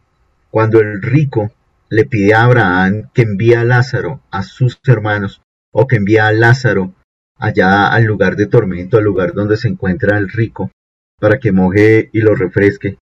cuando 0.52 0.78
el 0.78 1.02
rico 1.02 1.50
le 1.88 2.04
pide 2.04 2.32
a 2.34 2.44
Abraham 2.44 3.10
que 3.12 3.22
envíe 3.22 3.54
a 3.54 3.64
Lázaro 3.64 4.20
a 4.30 4.44
sus 4.44 4.78
hermanos 4.86 5.42
o 5.72 5.88
que 5.88 5.96
envíe 5.96 6.18
a 6.18 6.30
Lázaro 6.30 6.94
allá 7.40 7.88
al 7.88 8.04
lugar 8.04 8.36
de 8.36 8.46
tormento, 8.46 8.98
al 8.98 9.04
lugar 9.04 9.32
donde 9.32 9.56
se 9.56 9.66
encuentra 9.66 10.16
el 10.16 10.28
rico, 10.28 10.70
para 11.18 11.40
que 11.40 11.50
moje 11.50 12.08
y 12.12 12.20
lo 12.20 12.36
refresque. 12.36 12.98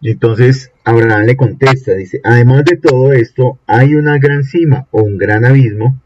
Y 0.00 0.12
entonces 0.12 0.70
Abraham 0.84 1.24
le 1.24 1.36
contesta, 1.36 1.94
dice, 1.94 2.20
además 2.22 2.64
de 2.64 2.76
todo 2.76 3.12
esto, 3.12 3.58
hay 3.66 3.96
una 3.96 4.18
gran 4.18 4.44
cima 4.44 4.86
o 4.92 5.02
un 5.02 5.18
gran 5.18 5.44
abismo 5.44 6.00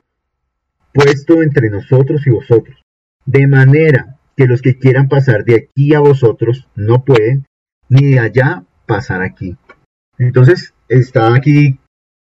puesto 0.93 1.43
entre 1.43 1.71
nosotros 1.71 2.27
y 2.27 2.31
vosotros, 2.31 2.83
de 3.25 3.47
manera 3.47 4.19
que 4.37 4.47
los 4.47 4.63
que 4.63 4.79
quieran 4.79 5.09
pasar 5.09 5.45
de 5.45 5.57
aquí 5.57 5.95
a 5.95 6.01
vosotros 6.01 6.69
no 6.75 7.05
pueden, 7.05 7.45
ni 7.89 8.13
de 8.13 8.21
allá 8.21 8.65
pasar 8.87 9.23
aquí. 9.23 9.57
Entonces 10.19 10.75
está 10.89 11.35
aquí 11.35 11.79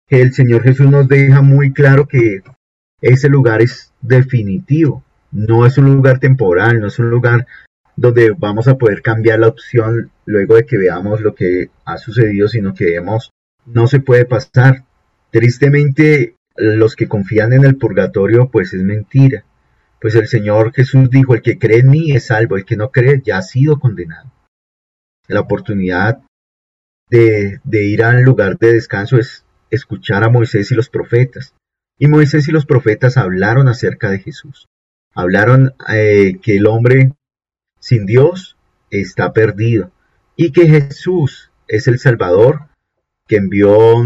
que 0.08 0.22
el 0.22 0.34
Señor 0.34 0.64
Jesús 0.64 0.90
nos 0.90 1.08
deja 1.08 1.42
muy 1.42 1.74
claro 1.74 2.08
que 2.08 2.42
ese 3.02 3.30
lugar 3.30 3.62
es 3.62 3.94
definitivo, 4.02 5.04
no 5.32 5.66
es 5.66 5.78
un 5.78 5.86
lugar 5.96 6.20
temporal, 6.20 6.80
no 6.80 6.88
es 6.88 7.00
un 7.00 7.10
lugar 7.10 7.48
donde 7.96 8.32
vamos 8.38 8.68
a 8.68 8.78
poder 8.78 9.02
cambiar 9.02 9.40
la 9.40 9.48
opción 9.48 10.12
luego 10.26 10.56
de 10.56 10.66
que 10.66 10.78
veamos 10.78 11.22
lo 11.22 11.36
que 11.36 11.70
ha 11.86 11.98
sucedido, 11.98 12.48
sino 12.48 12.74
que 12.74 12.86
vemos 12.86 13.32
no 13.66 13.88
se 13.88 14.00
puede 14.00 14.26
pasar. 14.26 14.84
Tristemente, 15.30 16.36
los 16.62 16.96
que 16.96 17.08
confían 17.08 17.54
en 17.54 17.66
el 17.66 17.78
purgatorio, 17.78 18.50
pues 18.50 18.74
es 18.74 18.84
mentira. 18.84 19.46
Pues 20.00 20.16
el 20.16 20.28
Señor 20.28 20.74
Jesús 20.74 21.10
dijo, 21.10 21.36
el 21.36 21.42
que 21.42 21.60
cree 21.60 21.80
en 21.80 21.90
mí 21.90 22.12
es 22.12 22.28
salvo, 22.28 22.58
el 22.58 22.66
que 22.66 22.78
no 22.78 22.92
cree 22.92 23.22
ya 23.24 23.38
ha 23.38 23.42
sido 23.42 23.80
condenado. 23.80 24.32
La 25.28 25.42
oportunidad 25.42 26.22
de, 27.10 27.60
de 27.64 27.84
ir 27.86 28.04
al 28.04 28.24
lugar 28.24 28.58
de 28.58 28.74
descanso 28.74 29.18
es 29.18 29.46
escuchar 29.70 30.24
a 30.24 30.30
Moisés 30.30 30.72
y 30.72 30.76
los 30.76 30.90
profetas. 30.90 31.54
Y 31.98 32.08
Moisés 32.08 32.48
y 32.48 32.52
los 32.52 32.66
profetas 32.66 33.18
hablaron 33.18 33.68
acerca 33.68 34.10
de 34.10 34.20
Jesús. 34.20 34.68
Hablaron 35.14 35.74
eh, 35.90 36.40
que 36.42 36.58
el 36.58 36.68
hombre 36.68 37.12
sin 37.80 38.06
Dios 38.06 38.58
está 38.90 39.34
perdido 39.34 39.92
y 40.36 40.52
que 40.52 40.68
Jesús 40.68 41.52
es 41.68 41.88
el 41.88 42.00
Salvador 42.00 42.68
que 43.28 43.38
envió, 43.38 44.04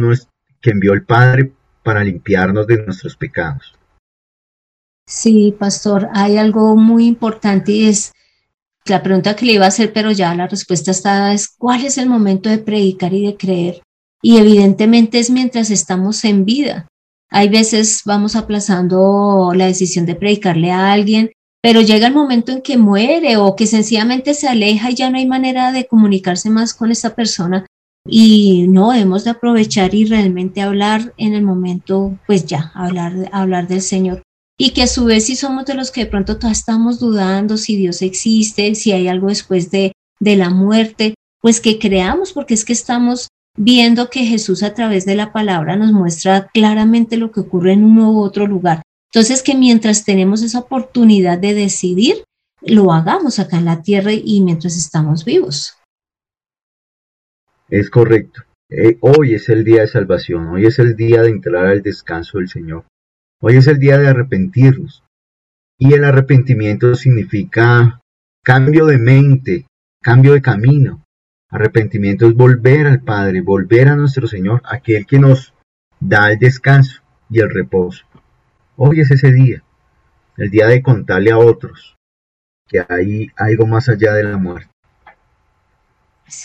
que 0.62 0.72
envió 0.72 0.94
el 0.94 1.04
Padre 1.04 1.52
para 1.86 2.04
limpiarnos 2.04 2.65
de 2.65 2.84
nuestros 2.84 3.15
pecados. 3.15 3.75
Sí, 5.08 5.56
pastor, 5.58 6.10
hay 6.13 6.38
algo 6.38 6.75
muy 6.75 7.06
importante 7.06 7.72
y 7.72 7.86
es 7.86 8.12
la 8.86 9.04
pregunta 9.04 9.36
que 9.36 9.46
le 9.46 9.54
iba 9.54 9.65
a 9.65 9.68
hacer, 9.68 9.94
pero 9.94 10.12
ya 10.12 10.34
la 10.34 10.48
respuesta 10.48 10.89
está, 10.89 11.32
es 11.32 11.48
cuál 11.48 11.86
es 11.86 12.00
el 12.00 12.10
momento 12.10 12.50
de 12.50 12.58
predicar 12.58 13.13
y 13.13 13.27
de 13.27 13.38
creer. 13.38 13.84
Y 14.24 14.38
evidentemente 14.38 15.20
es 15.20 15.30
mientras 15.30 15.70
estamos 15.70 16.25
en 16.25 16.44
vida. 16.44 16.88
Hay 17.30 17.50
veces 17.50 18.01
vamos 18.04 18.36
aplazando 18.36 19.51
la 19.56 19.68
decisión 19.68 20.08
de 20.08 20.15
predicarle 20.15 20.72
a 20.72 20.92
alguien, 20.92 21.32
pero 21.62 21.82
llega 21.82 22.08
el 22.08 22.13
momento 22.13 22.51
en 22.51 22.63
que 22.63 22.77
muere 22.77 23.38
o 23.38 23.56
que 23.56 23.68
sencillamente 23.68 24.34
se 24.34 24.48
aleja 24.48 24.89
y 24.89 24.96
ya 24.96 25.12
no 25.12 25.18
hay 25.18 25.27
manera 25.27 25.72
de 25.72 25.86
comunicarse 25.86 26.50
más 26.50 26.74
con 26.74 26.92
esta 26.92 27.13
persona. 27.13 27.68
Y 28.08 28.68
no, 28.68 28.94
hemos 28.94 29.24
de 29.24 29.32
aprovechar 29.32 29.96
y 29.96 30.06
realmente 30.06 30.62
hablar 30.62 31.14
en 31.18 31.34
el 31.34 31.44
momento, 31.44 32.18
pues 32.28 32.46
ya, 32.46 32.72
hablar, 32.76 33.30
hablar 33.32 33.68
del 33.68 33.82
Señor. 33.82 34.22
Y 34.58 34.72
que 34.72 34.84
a 34.84 34.88
su 34.88 35.06
vez 35.06 35.26
si 35.26 35.36
somos 35.36 35.66
de 35.66 35.74
los 35.74 35.92
que 35.92 36.06
de 36.06 36.10
pronto 36.10 36.38
todos 36.38 36.58
estamos 36.58 37.00
dudando 37.00 37.58
si 37.58 37.76
Dios 37.76 38.02
existe, 38.02 38.76
si 38.76 38.92
hay 38.92 39.08
algo 39.08 39.28
después 39.28 39.72
de, 39.72 39.92
de 40.20 40.36
la 40.36 40.50
muerte, 40.50 41.16
pues 41.42 41.60
que 41.60 41.80
creamos, 41.80 42.32
porque 42.32 42.54
es 42.54 42.64
que 42.64 42.74
estamos 42.74 43.28
viendo 43.58 44.10
que 44.10 44.26
Jesús 44.26 44.64
a 44.64 44.74
través 44.74 45.06
de 45.06 45.16
la 45.16 45.34
palabra 45.34 45.76
nos 45.76 45.92
muestra 45.92 46.48
claramente 46.54 47.18
lo 47.18 47.32
que 47.32 47.40
ocurre 47.42 47.74
en 47.74 47.84
uno 47.84 48.12
u 48.12 48.22
otro 48.22 48.48
lugar. 48.48 48.82
Entonces, 49.14 49.42
que 49.42 49.56
mientras 49.56 50.04
tenemos 50.04 50.42
esa 50.42 50.60
oportunidad 50.60 51.38
de 51.38 51.54
decidir, 51.54 52.24
lo 52.62 52.92
hagamos 52.92 53.40
acá 53.40 53.58
en 53.58 53.66
la 53.66 53.82
tierra 53.82 54.12
y 54.12 54.42
mientras 54.42 54.76
estamos 54.76 55.24
vivos. 55.24 55.76
Es 57.70 57.90
correcto. 57.90 58.44
Eh, 58.70 58.98
hoy 59.02 59.36
es 59.36 59.50
el 59.50 59.64
día 59.64 59.82
de 59.82 59.88
salvación, 59.88 60.48
hoy 60.48 60.66
es 60.66 60.80
el 60.80 60.96
día 60.96 61.22
de 61.22 61.30
entrar 61.30 61.66
al 61.66 61.82
descanso 61.82 62.38
del 62.38 62.50
Señor. 62.50 62.86
Hoy 63.42 63.58
es 63.58 63.68
el 63.68 63.80
día 63.80 63.98
de 63.98 64.08
arrepentirnos. 64.08 65.04
Y 65.78 65.94
el 65.94 66.04
arrepentimiento 66.04 66.96
significa 66.96 68.00
cambio 68.44 68.86
de 68.86 68.98
mente, 68.98 69.68
cambio 70.02 70.34
de 70.34 70.42
camino, 70.42 71.06
Arrepentimiento 71.56 72.28
es 72.28 72.34
volver 72.34 72.86
al 72.86 73.02
Padre, 73.02 73.40
volver 73.40 73.88
a 73.88 73.96
nuestro 73.96 74.28
Señor, 74.28 74.62
aquel 74.66 75.06
que 75.06 75.20
nos 75.20 75.54
da 76.02 76.32
el 76.32 76.38
descanso 76.38 77.02
y 77.30 77.40
el 77.40 77.50
reposo. 77.50 78.06
Hoy 78.76 79.00
es 79.00 79.12
ese 79.12 79.32
día, 79.32 79.64
el 80.38 80.50
día 80.50 80.68
de 80.68 80.82
contarle 80.82 81.32
a 81.32 81.38
otros 81.38 81.96
que 82.68 82.84
hay 82.90 83.32
algo 83.38 83.68
más 83.68 83.88
allá 83.88 84.14
de 84.14 84.24
la 84.24 84.38
muerte 84.38 84.75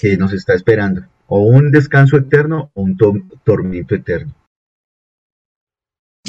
que 0.00 0.16
nos 0.16 0.32
está 0.32 0.54
esperando, 0.54 1.02
o 1.26 1.40
un 1.40 1.70
descanso 1.70 2.16
eterno 2.16 2.70
o 2.74 2.82
un 2.82 2.96
tormento 3.44 3.94
eterno. 3.94 4.34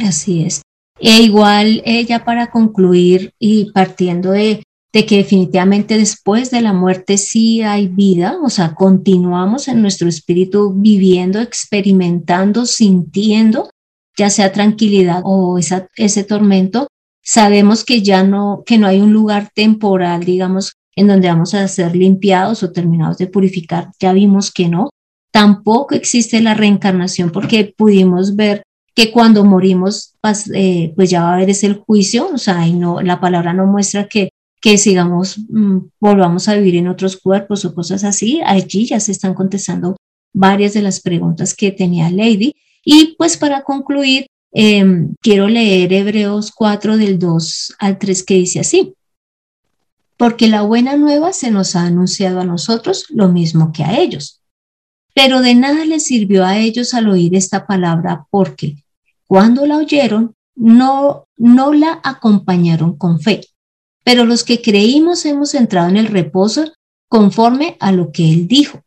Así 0.04 0.44
es. 0.46 0.62
E 1.00 1.22
igual, 1.22 1.82
ella 1.86 2.24
para 2.24 2.52
concluir 2.52 3.34
y 3.40 3.72
partiendo 3.72 4.32
de 4.32 4.64
de 4.94 5.06
que 5.06 5.18
definitivamente 5.18 5.98
después 5.98 6.52
de 6.52 6.62
la 6.62 6.74
muerte 6.74 7.18
sí 7.18 7.62
hay 7.62 7.88
vida, 7.88 8.38
o 8.44 8.50
sea, 8.50 8.76
continuamos 8.76 9.68
en 9.68 9.82
nuestro 9.82 10.10
espíritu 10.10 10.74
viviendo, 10.74 11.40
experimentando, 11.40 12.66
sintiendo, 12.66 13.70
ya 14.18 14.30
sea 14.30 14.52
tranquilidad 14.52 15.22
o 15.24 15.58
esa, 15.58 15.88
ese 15.96 16.24
tormento, 16.26 16.88
sabemos 17.24 17.86
que 17.86 18.02
ya 18.02 18.24
no, 18.24 18.64
que 18.66 18.78
no 18.78 18.88
hay 18.88 19.00
un 19.00 19.14
lugar 19.14 19.50
temporal, 19.56 20.26
digamos, 20.26 20.74
en 20.96 21.08
donde 21.08 21.28
vamos 21.28 21.54
a 21.54 21.68
ser 21.68 21.96
limpiados 21.96 22.64
o 22.64 22.72
terminados 22.72 23.18
de 23.18 23.28
purificar, 23.28 23.92
ya 24.00 24.14
vimos 24.14 24.52
que 24.52 24.68
no. 24.68 24.90
Tampoco 25.32 25.96
existe 25.96 26.42
la 26.42 26.54
reencarnación 26.54 27.32
porque 27.32 27.74
pudimos 27.78 28.36
ver 28.36 28.64
que 28.94 29.12
cuando 29.12 29.46
morimos, 29.46 30.16
pues, 30.22 30.52
eh, 30.54 30.94
pues 30.96 31.10
ya 31.10 31.24
va 31.24 31.32
a 31.32 31.34
haber 31.36 31.50
ese 31.50 31.74
juicio, 31.74 32.30
o 32.34 32.38
sea, 32.38 32.66
no, 32.68 33.02
la 33.02 33.22
palabra 33.22 33.54
no 33.54 33.66
muestra 33.66 34.08
que 34.08 34.30
que 34.62 34.78
sigamos, 34.78 35.40
mm, 35.50 35.78
volvamos 36.00 36.48
a 36.48 36.56
vivir 36.56 36.76
en 36.76 36.88
otros 36.88 37.18
cuerpos 37.18 37.66
o 37.66 37.74
cosas 37.74 38.04
así. 38.04 38.42
Allí 38.46 38.86
ya 38.86 39.00
se 39.00 39.12
están 39.12 39.34
contestando 39.34 39.98
varias 40.34 40.74
de 40.74 40.84
las 40.84 41.02
preguntas 41.02 41.56
que 41.56 41.72
tenía 41.72 42.12
Lady. 42.12 42.54
Y 42.86 43.16
pues 43.18 43.38
para 43.38 43.64
concluir, 43.64 44.28
em, 44.54 45.16
quiero 45.22 45.48
leer 45.48 45.92
Hebreos 45.92 46.52
4 46.52 46.98
del 46.98 47.18
2 47.18 47.74
al 47.80 47.98
3 47.98 48.24
que 48.24 48.36
dice 48.36 48.60
así. 48.60 48.94
Porque 50.22 50.48
la 50.48 50.62
buena 50.62 50.96
nueva 50.98 51.34
se 51.34 51.50
nos 51.50 51.76
ha 51.76 51.82
anunciado 51.88 52.42
a 52.42 52.46
nosotros 52.46 53.06
lo 53.10 53.28
mismo 53.28 53.72
que 53.74 53.84
a 53.84 54.00
ellos. 54.00 54.42
Pero 55.16 55.42
de 55.42 55.56
nada 55.56 55.84
les 55.86 56.04
sirvió 56.04 56.46
a 56.46 56.60
ellos 56.60 56.94
al 56.94 57.10
oír 57.10 57.36
esta 57.36 57.66
palabra 57.66 58.28
porque 58.30 58.86
cuando 59.26 59.66
la 59.66 59.78
oyeron, 59.78 60.36
no, 60.56 61.28
no 61.38 61.74
la 61.74 62.00
acompañaron 62.04 62.98
con 62.98 63.20
fe 63.20 63.42
pero 64.04 64.26
los 64.26 64.44
que 64.44 64.62
creímos 64.62 65.26
hemos 65.26 65.54
entrado 65.54 65.90
en 65.90 65.98
el 65.98 66.08
reposo 66.08 66.74
conforme 67.08 67.78
a 67.80 67.92
lo 67.92 68.12
que 68.12 68.32
él 68.32 68.48
dijo. 68.48 68.82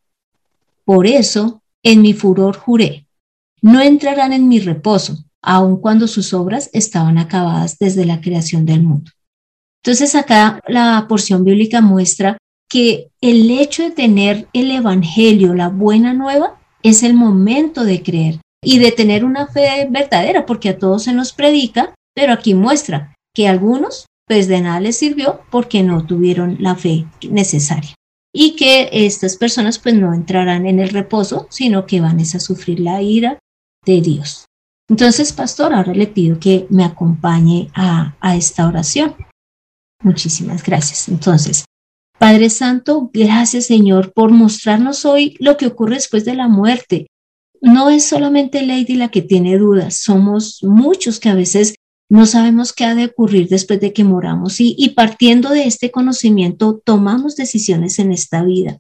Por 0.84 1.06
eso, 1.06 1.62
en 1.82 2.02
mi 2.02 2.12
furor 2.12 2.56
juré, 2.56 3.06
no 3.62 3.80
entrarán 3.80 4.32
en 4.32 4.48
mi 4.48 4.60
reposo, 4.60 5.16
aun 5.40 5.80
cuando 5.80 6.08
sus 6.08 6.34
obras 6.34 6.70
estaban 6.72 7.18
acabadas 7.18 7.78
desde 7.78 8.04
la 8.04 8.20
creación 8.20 8.66
del 8.66 8.82
mundo. 8.82 9.10
Entonces 9.84 10.14
acá 10.14 10.60
la 10.66 11.04
porción 11.10 11.44
bíblica 11.44 11.82
muestra 11.82 12.38
que 12.70 13.10
el 13.20 13.50
hecho 13.50 13.82
de 13.82 13.90
tener 13.90 14.48
el 14.54 14.70
Evangelio, 14.70 15.52
la 15.52 15.68
buena 15.68 16.14
nueva, 16.14 16.58
es 16.82 17.02
el 17.02 17.12
momento 17.12 17.84
de 17.84 18.02
creer 18.02 18.40
y 18.62 18.78
de 18.78 18.92
tener 18.92 19.26
una 19.26 19.46
fe 19.46 19.86
verdadera, 19.90 20.46
porque 20.46 20.70
a 20.70 20.78
todos 20.78 21.02
se 21.02 21.12
nos 21.12 21.34
predica, 21.34 21.94
pero 22.14 22.32
aquí 22.32 22.54
muestra 22.54 23.14
que 23.34 23.46
algunos 23.46 24.06
pues 24.26 24.48
de 24.48 24.62
nada 24.62 24.80
les 24.80 24.96
sirvió 24.96 25.42
porque 25.50 25.82
no 25.82 26.06
tuvieron 26.06 26.56
la 26.60 26.76
fe 26.76 27.06
necesaria. 27.28 27.94
Y 28.32 28.56
que 28.56 28.88
estas 28.90 29.36
personas 29.36 29.78
pues 29.78 29.94
no 29.94 30.14
entrarán 30.14 30.66
en 30.66 30.80
el 30.80 30.88
reposo, 30.88 31.46
sino 31.50 31.84
que 31.84 32.00
van 32.00 32.18
a 32.20 32.24
sufrir 32.24 32.80
la 32.80 33.02
ira 33.02 33.38
de 33.84 34.00
Dios. 34.00 34.46
Entonces, 34.88 35.34
pastor, 35.34 35.74
ahora 35.74 35.92
le 35.92 36.06
pido 36.06 36.40
que 36.40 36.66
me 36.70 36.84
acompañe 36.84 37.68
a, 37.74 38.16
a 38.20 38.34
esta 38.34 38.66
oración. 38.66 39.14
Muchísimas 40.04 40.62
gracias. 40.62 41.08
Entonces, 41.08 41.64
Padre 42.18 42.50
Santo, 42.50 43.10
gracias 43.12 43.66
Señor 43.66 44.12
por 44.12 44.30
mostrarnos 44.30 45.04
hoy 45.04 45.36
lo 45.40 45.56
que 45.56 45.66
ocurre 45.66 45.96
después 45.96 46.24
de 46.24 46.34
la 46.34 46.46
muerte. 46.46 47.06
No 47.62 47.88
es 47.88 48.04
solamente 48.04 48.64
Lady 48.64 48.94
la 48.94 49.08
que 49.08 49.22
tiene 49.22 49.58
dudas, 49.58 49.96
somos 49.96 50.62
muchos 50.62 51.18
que 51.18 51.30
a 51.30 51.34
veces 51.34 51.74
no 52.10 52.26
sabemos 52.26 52.74
qué 52.74 52.84
ha 52.84 52.94
de 52.94 53.06
ocurrir 53.06 53.48
después 53.48 53.80
de 53.80 53.94
que 53.94 54.04
moramos 54.04 54.60
y, 54.60 54.76
y 54.78 54.90
partiendo 54.90 55.48
de 55.48 55.66
este 55.66 55.90
conocimiento 55.90 56.82
tomamos 56.84 57.34
decisiones 57.34 57.98
en 57.98 58.12
esta 58.12 58.44
vida. 58.44 58.78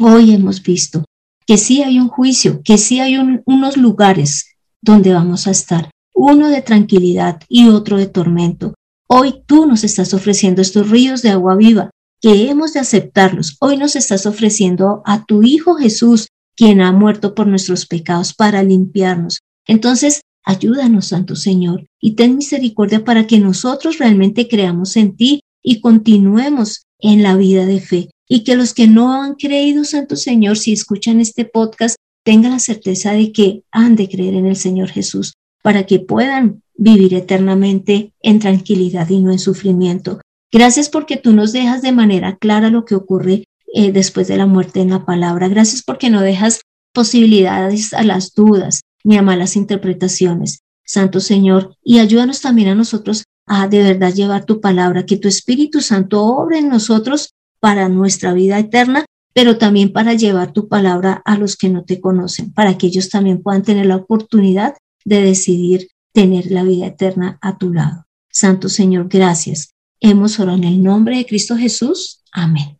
Hoy 0.00 0.34
hemos 0.34 0.60
visto 0.60 1.04
que 1.46 1.56
sí 1.56 1.82
hay 1.82 2.00
un 2.00 2.08
juicio, 2.08 2.62
que 2.64 2.78
sí 2.78 2.98
hay 2.98 3.16
unos 3.16 3.76
lugares 3.76 4.56
donde 4.80 5.12
vamos 5.12 5.46
a 5.46 5.52
estar, 5.52 5.90
uno 6.14 6.48
de 6.48 6.62
tranquilidad 6.62 7.40
y 7.48 7.68
otro 7.68 7.96
de 7.96 8.06
tormento. 8.06 8.74
Hoy 9.14 9.42
tú 9.44 9.66
nos 9.66 9.84
estás 9.84 10.14
ofreciendo 10.14 10.62
estos 10.62 10.88
ríos 10.88 11.20
de 11.20 11.28
agua 11.28 11.54
viva, 11.54 11.90
que 12.22 12.48
hemos 12.48 12.72
de 12.72 12.80
aceptarlos. 12.80 13.58
Hoy 13.60 13.76
nos 13.76 13.94
estás 13.94 14.24
ofreciendo 14.24 15.02
a 15.04 15.26
tu 15.26 15.42
Hijo 15.42 15.74
Jesús, 15.74 16.28
quien 16.56 16.80
ha 16.80 16.92
muerto 16.92 17.34
por 17.34 17.46
nuestros 17.46 17.84
pecados 17.84 18.32
para 18.32 18.62
limpiarnos. 18.62 19.40
Entonces, 19.66 20.22
ayúdanos, 20.46 21.08
Santo 21.08 21.36
Señor, 21.36 21.84
y 22.00 22.12
ten 22.12 22.36
misericordia 22.36 23.04
para 23.04 23.26
que 23.26 23.38
nosotros 23.38 23.98
realmente 23.98 24.48
creamos 24.48 24.96
en 24.96 25.14
ti 25.14 25.40
y 25.62 25.82
continuemos 25.82 26.84
en 26.98 27.22
la 27.22 27.36
vida 27.36 27.66
de 27.66 27.80
fe. 27.80 28.08
Y 28.26 28.44
que 28.44 28.56
los 28.56 28.72
que 28.72 28.86
no 28.86 29.12
han 29.12 29.34
creído, 29.34 29.84
Santo 29.84 30.16
Señor, 30.16 30.56
si 30.56 30.72
escuchan 30.72 31.20
este 31.20 31.44
podcast, 31.44 31.96
tengan 32.24 32.52
la 32.52 32.60
certeza 32.60 33.12
de 33.12 33.30
que 33.30 33.62
han 33.72 33.94
de 33.94 34.08
creer 34.08 34.32
en 34.32 34.46
el 34.46 34.56
Señor 34.56 34.88
Jesús 34.88 35.34
para 35.62 35.84
que 35.84 36.00
puedan 36.00 36.62
vivir 36.82 37.14
eternamente 37.14 38.12
en 38.22 38.40
tranquilidad 38.40 39.08
y 39.08 39.20
no 39.20 39.30
en 39.30 39.38
sufrimiento. 39.38 40.20
Gracias 40.50 40.88
porque 40.88 41.16
tú 41.16 41.32
nos 41.32 41.52
dejas 41.52 41.80
de 41.80 41.92
manera 41.92 42.36
clara 42.36 42.70
lo 42.70 42.84
que 42.84 42.96
ocurre 42.96 43.44
eh, 43.72 43.92
después 43.92 44.26
de 44.28 44.36
la 44.36 44.46
muerte 44.46 44.80
en 44.80 44.90
la 44.90 45.06
palabra. 45.06 45.48
Gracias 45.48 45.82
porque 45.82 46.10
no 46.10 46.20
dejas 46.20 46.60
posibilidades 46.92 47.94
a 47.94 48.02
las 48.02 48.34
dudas 48.34 48.82
ni 49.04 49.16
a 49.16 49.22
malas 49.22 49.56
interpretaciones. 49.56 50.60
Santo 50.84 51.20
Señor, 51.20 51.76
y 51.84 52.00
ayúdanos 52.00 52.40
también 52.40 52.68
a 52.68 52.74
nosotros 52.74 53.24
a 53.46 53.68
de 53.68 53.82
verdad 53.82 54.12
llevar 54.12 54.44
tu 54.44 54.60
palabra, 54.60 55.06
que 55.06 55.16
tu 55.16 55.28
Espíritu 55.28 55.80
Santo 55.80 56.24
obre 56.24 56.58
en 56.58 56.68
nosotros 56.68 57.30
para 57.60 57.88
nuestra 57.88 58.32
vida 58.32 58.58
eterna, 58.58 59.04
pero 59.32 59.56
también 59.56 59.92
para 59.92 60.14
llevar 60.14 60.52
tu 60.52 60.68
palabra 60.68 61.22
a 61.24 61.38
los 61.38 61.56
que 61.56 61.68
no 61.68 61.84
te 61.84 62.00
conocen, 62.00 62.52
para 62.52 62.76
que 62.76 62.88
ellos 62.88 63.08
también 63.08 63.40
puedan 63.40 63.62
tener 63.62 63.86
la 63.86 63.96
oportunidad 63.96 64.74
de 65.04 65.22
decidir 65.22 65.88
tener 66.12 66.50
la 66.50 66.62
vida 66.62 66.86
eterna 66.86 67.38
a 67.40 67.58
tu 67.58 67.72
lado. 67.72 68.06
Santo 68.30 68.68
Señor, 68.68 69.08
gracias. 69.08 69.74
Hemos 70.00 70.38
orado 70.40 70.58
en 70.58 70.64
el 70.64 70.82
nombre 70.82 71.16
de 71.16 71.26
Cristo 71.26 71.56
Jesús. 71.56 72.22
Amén. 72.32 72.78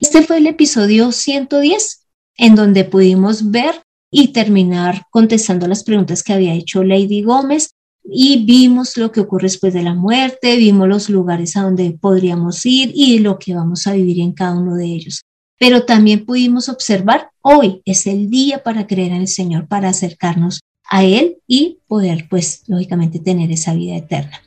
Este 0.00 0.22
fue 0.22 0.38
el 0.38 0.46
episodio 0.46 1.10
110, 1.10 2.06
en 2.36 2.54
donde 2.54 2.84
pudimos 2.84 3.50
ver 3.50 3.82
y 4.10 4.28
terminar 4.28 5.06
contestando 5.10 5.66
las 5.66 5.84
preguntas 5.84 6.22
que 6.22 6.32
había 6.32 6.54
hecho 6.54 6.84
Lady 6.84 7.22
Gómez 7.22 7.70
y 8.10 8.44
vimos 8.44 8.96
lo 8.96 9.12
que 9.12 9.20
ocurre 9.20 9.44
después 9.44 9.74
de 9.74 9.82
la 9.82 9.94
muerte, 9.94 10.56
vimos 10.56 10.88
los 10.88 11.08
lugares 11.10 11.56
a 11.56 11.62
donde 11.62 11.90
podríamos 12.00 12.64
ir 12.64 12.92
y 12.94 13.18
lo 13.18 13.38
que 13.38 13.54
vamos 13.54 13.86
a 13.86 13.92
vivir 13.92 14.20
en 14.20 14.32
cada 14.32 14.58
uno 14.58 14.76
de 14.76 14.86
ellos. 14.86 15.22
Pero 15.58 15.84
también 15.84 16.24
pudimos 16.24 16.68
observar, 16.68 17.30
hoy 17.42 17.82
es 17.84 18.06
el 18.06 18.30
día 18.30 18.62
para 18.62 18.86
creer 18.86 19.12
en 19.12 19.22
el 19.22 19.28
Señor, 19.28 19.66
para 19.66 19.88
acercarnos 19.88 20.60
a 20.88 21.04
Él 21.04 21.38
y 21.46 21.78
poder, 21.86 22.26
pues, 22.30 22.62
lógicamente 22.66 23.18
tener 23.18 23.50
esa 23.50 23.74
vida 23.74 23.96
eterna. 23.96 24.40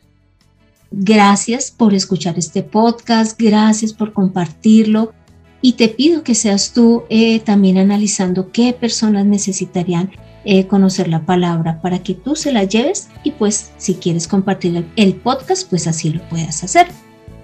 Gracias 0.90 1.72
por 1.72 1.94
escuchar 1.94 2.38
este 2.38 2.64
podcast, 2.64 3.40
gracias 3.40 3.94
por 3.94 4.12
compartirlo 4.14 5.14
y 5.62 5.74
te 5.74 5.88
pido 5.88 6.24
que 6.24 6.36
seas 6.36 6.74
tú 6.74 7.04
eh, 7.10 7.40
también 7.40 7.78
analizando 7.78 8.52
qué 8.52 8.74
personas 8.74 9.26
necesitarían 9.26 10.12
eh, 10.44 10.68
conocer 10.68 11.08
la 11.08 11.22
palabra 11.22 11.82
para 11.82 12.00
que 12.00 12.16
tú 12.16 12.36
se 12.36 12.52
la 12.52 12.64
lleves 12.64 13.10
y 13.24 13.32
pues 13.32 13.72
si 13.78 13.96
quieres 13.96 14.28
compartir 14.28 14.86
el, 14.96 15.16
podcast 15.16 15.70
pues 15.70 15.88
así 15.88 16.10
lo 16.10 16.22
puedas 16.30 16.64
hacer. 16.64 16.88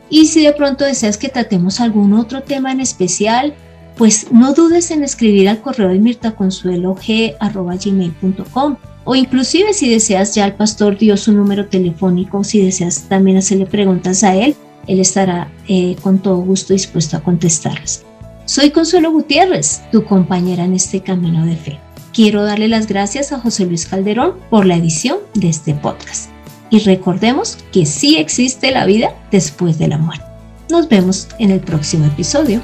Y 0.09 0.27
si 0.27 0.43
de 0.43 0.53
pronto 0.53 0.85
deseas 0.85 1.17
que 1.17 1.29
tratemos 1.29 1.79
algún 1.79 2.13
otro 2.13 2.41
tema 2.41 2.71
en 2.71 2.79
especial, 2.79 3.53
pues 3.97 4.31
no 4.31 4.53
dudes 4.53 4.91
en 4.91 5.03
escribir 5.03 5.49
al 5.49 5.61
correo 5.61 5.89
de 5.89 5.99
mirtaconsuelog.gmail.com 5.99 8.77
o 9.03 9.15
inclusive 9.15 9.73
si 9.73 9.89
deseas 9.89 10.35
ya 10.35 10.45
al 10.45 10.55
pastor 10.55 10.97
dio 10.97 11.17
su 11.17 11.33
número 11.33 11.67
telefónico, 11.67 12.43
si 12.43 12.61
deseas 12.61 13.07
también 13.07 13.37
hacerle 13.37 13.65
preguntas 13.65 14.23
a 14.23 14.35
él, 14.35 14.55
él 14.87 14.99
estará 14.99 15.51
eh, 15.67 15.95
con 16.01 16.19
todo 16.19 16.37
gusto 16.37 16.73
dispuesto 16.73 17.17
a 17.17 17.21
contestarlas. 17.21 18.03
Soy 18.45 18.71
Consuelo 18.71 19.11
Gutiérrez, 19.11 19.81
tu 19.91 20.03
compañera 20.03 20.63
en 20.63 20.73
este 20.73 21.01
camino 21.01 21.45
de 21.45 21.55
fe. 21.55 21.86
Quiero 22.17 22.43
darle 22.43 22.67
las 22.67 22.87
gracias 22.87 23.31
a 23.31 23.37
José 23.37 23.67
Luis 23.67 23.85
Calderón 23.85 24.33
por 24.49 24.65
la 24.65 24.75
edición 24.75 25.19
de 25.35 25.49
este 25.49 25.75
podcast. 25.75 26.31
Y 26.71 26.79
recordemos 26.79 27.59
que 27.71 27.85
sí 27.85 28.17
existe 28.17 28.71
la 28.71 28.87
vida 28.87 29.13
después 29.29 29.77
de 29.77 29.87
la 29.87 29.99
muerte. 29.99 30.25
Nos 30.71 30.89
vemos 30.89 31.27
en 31.37 31.51
el 31.51 31.59
próximo 31.59 32.07
episodio. 32.07 32.59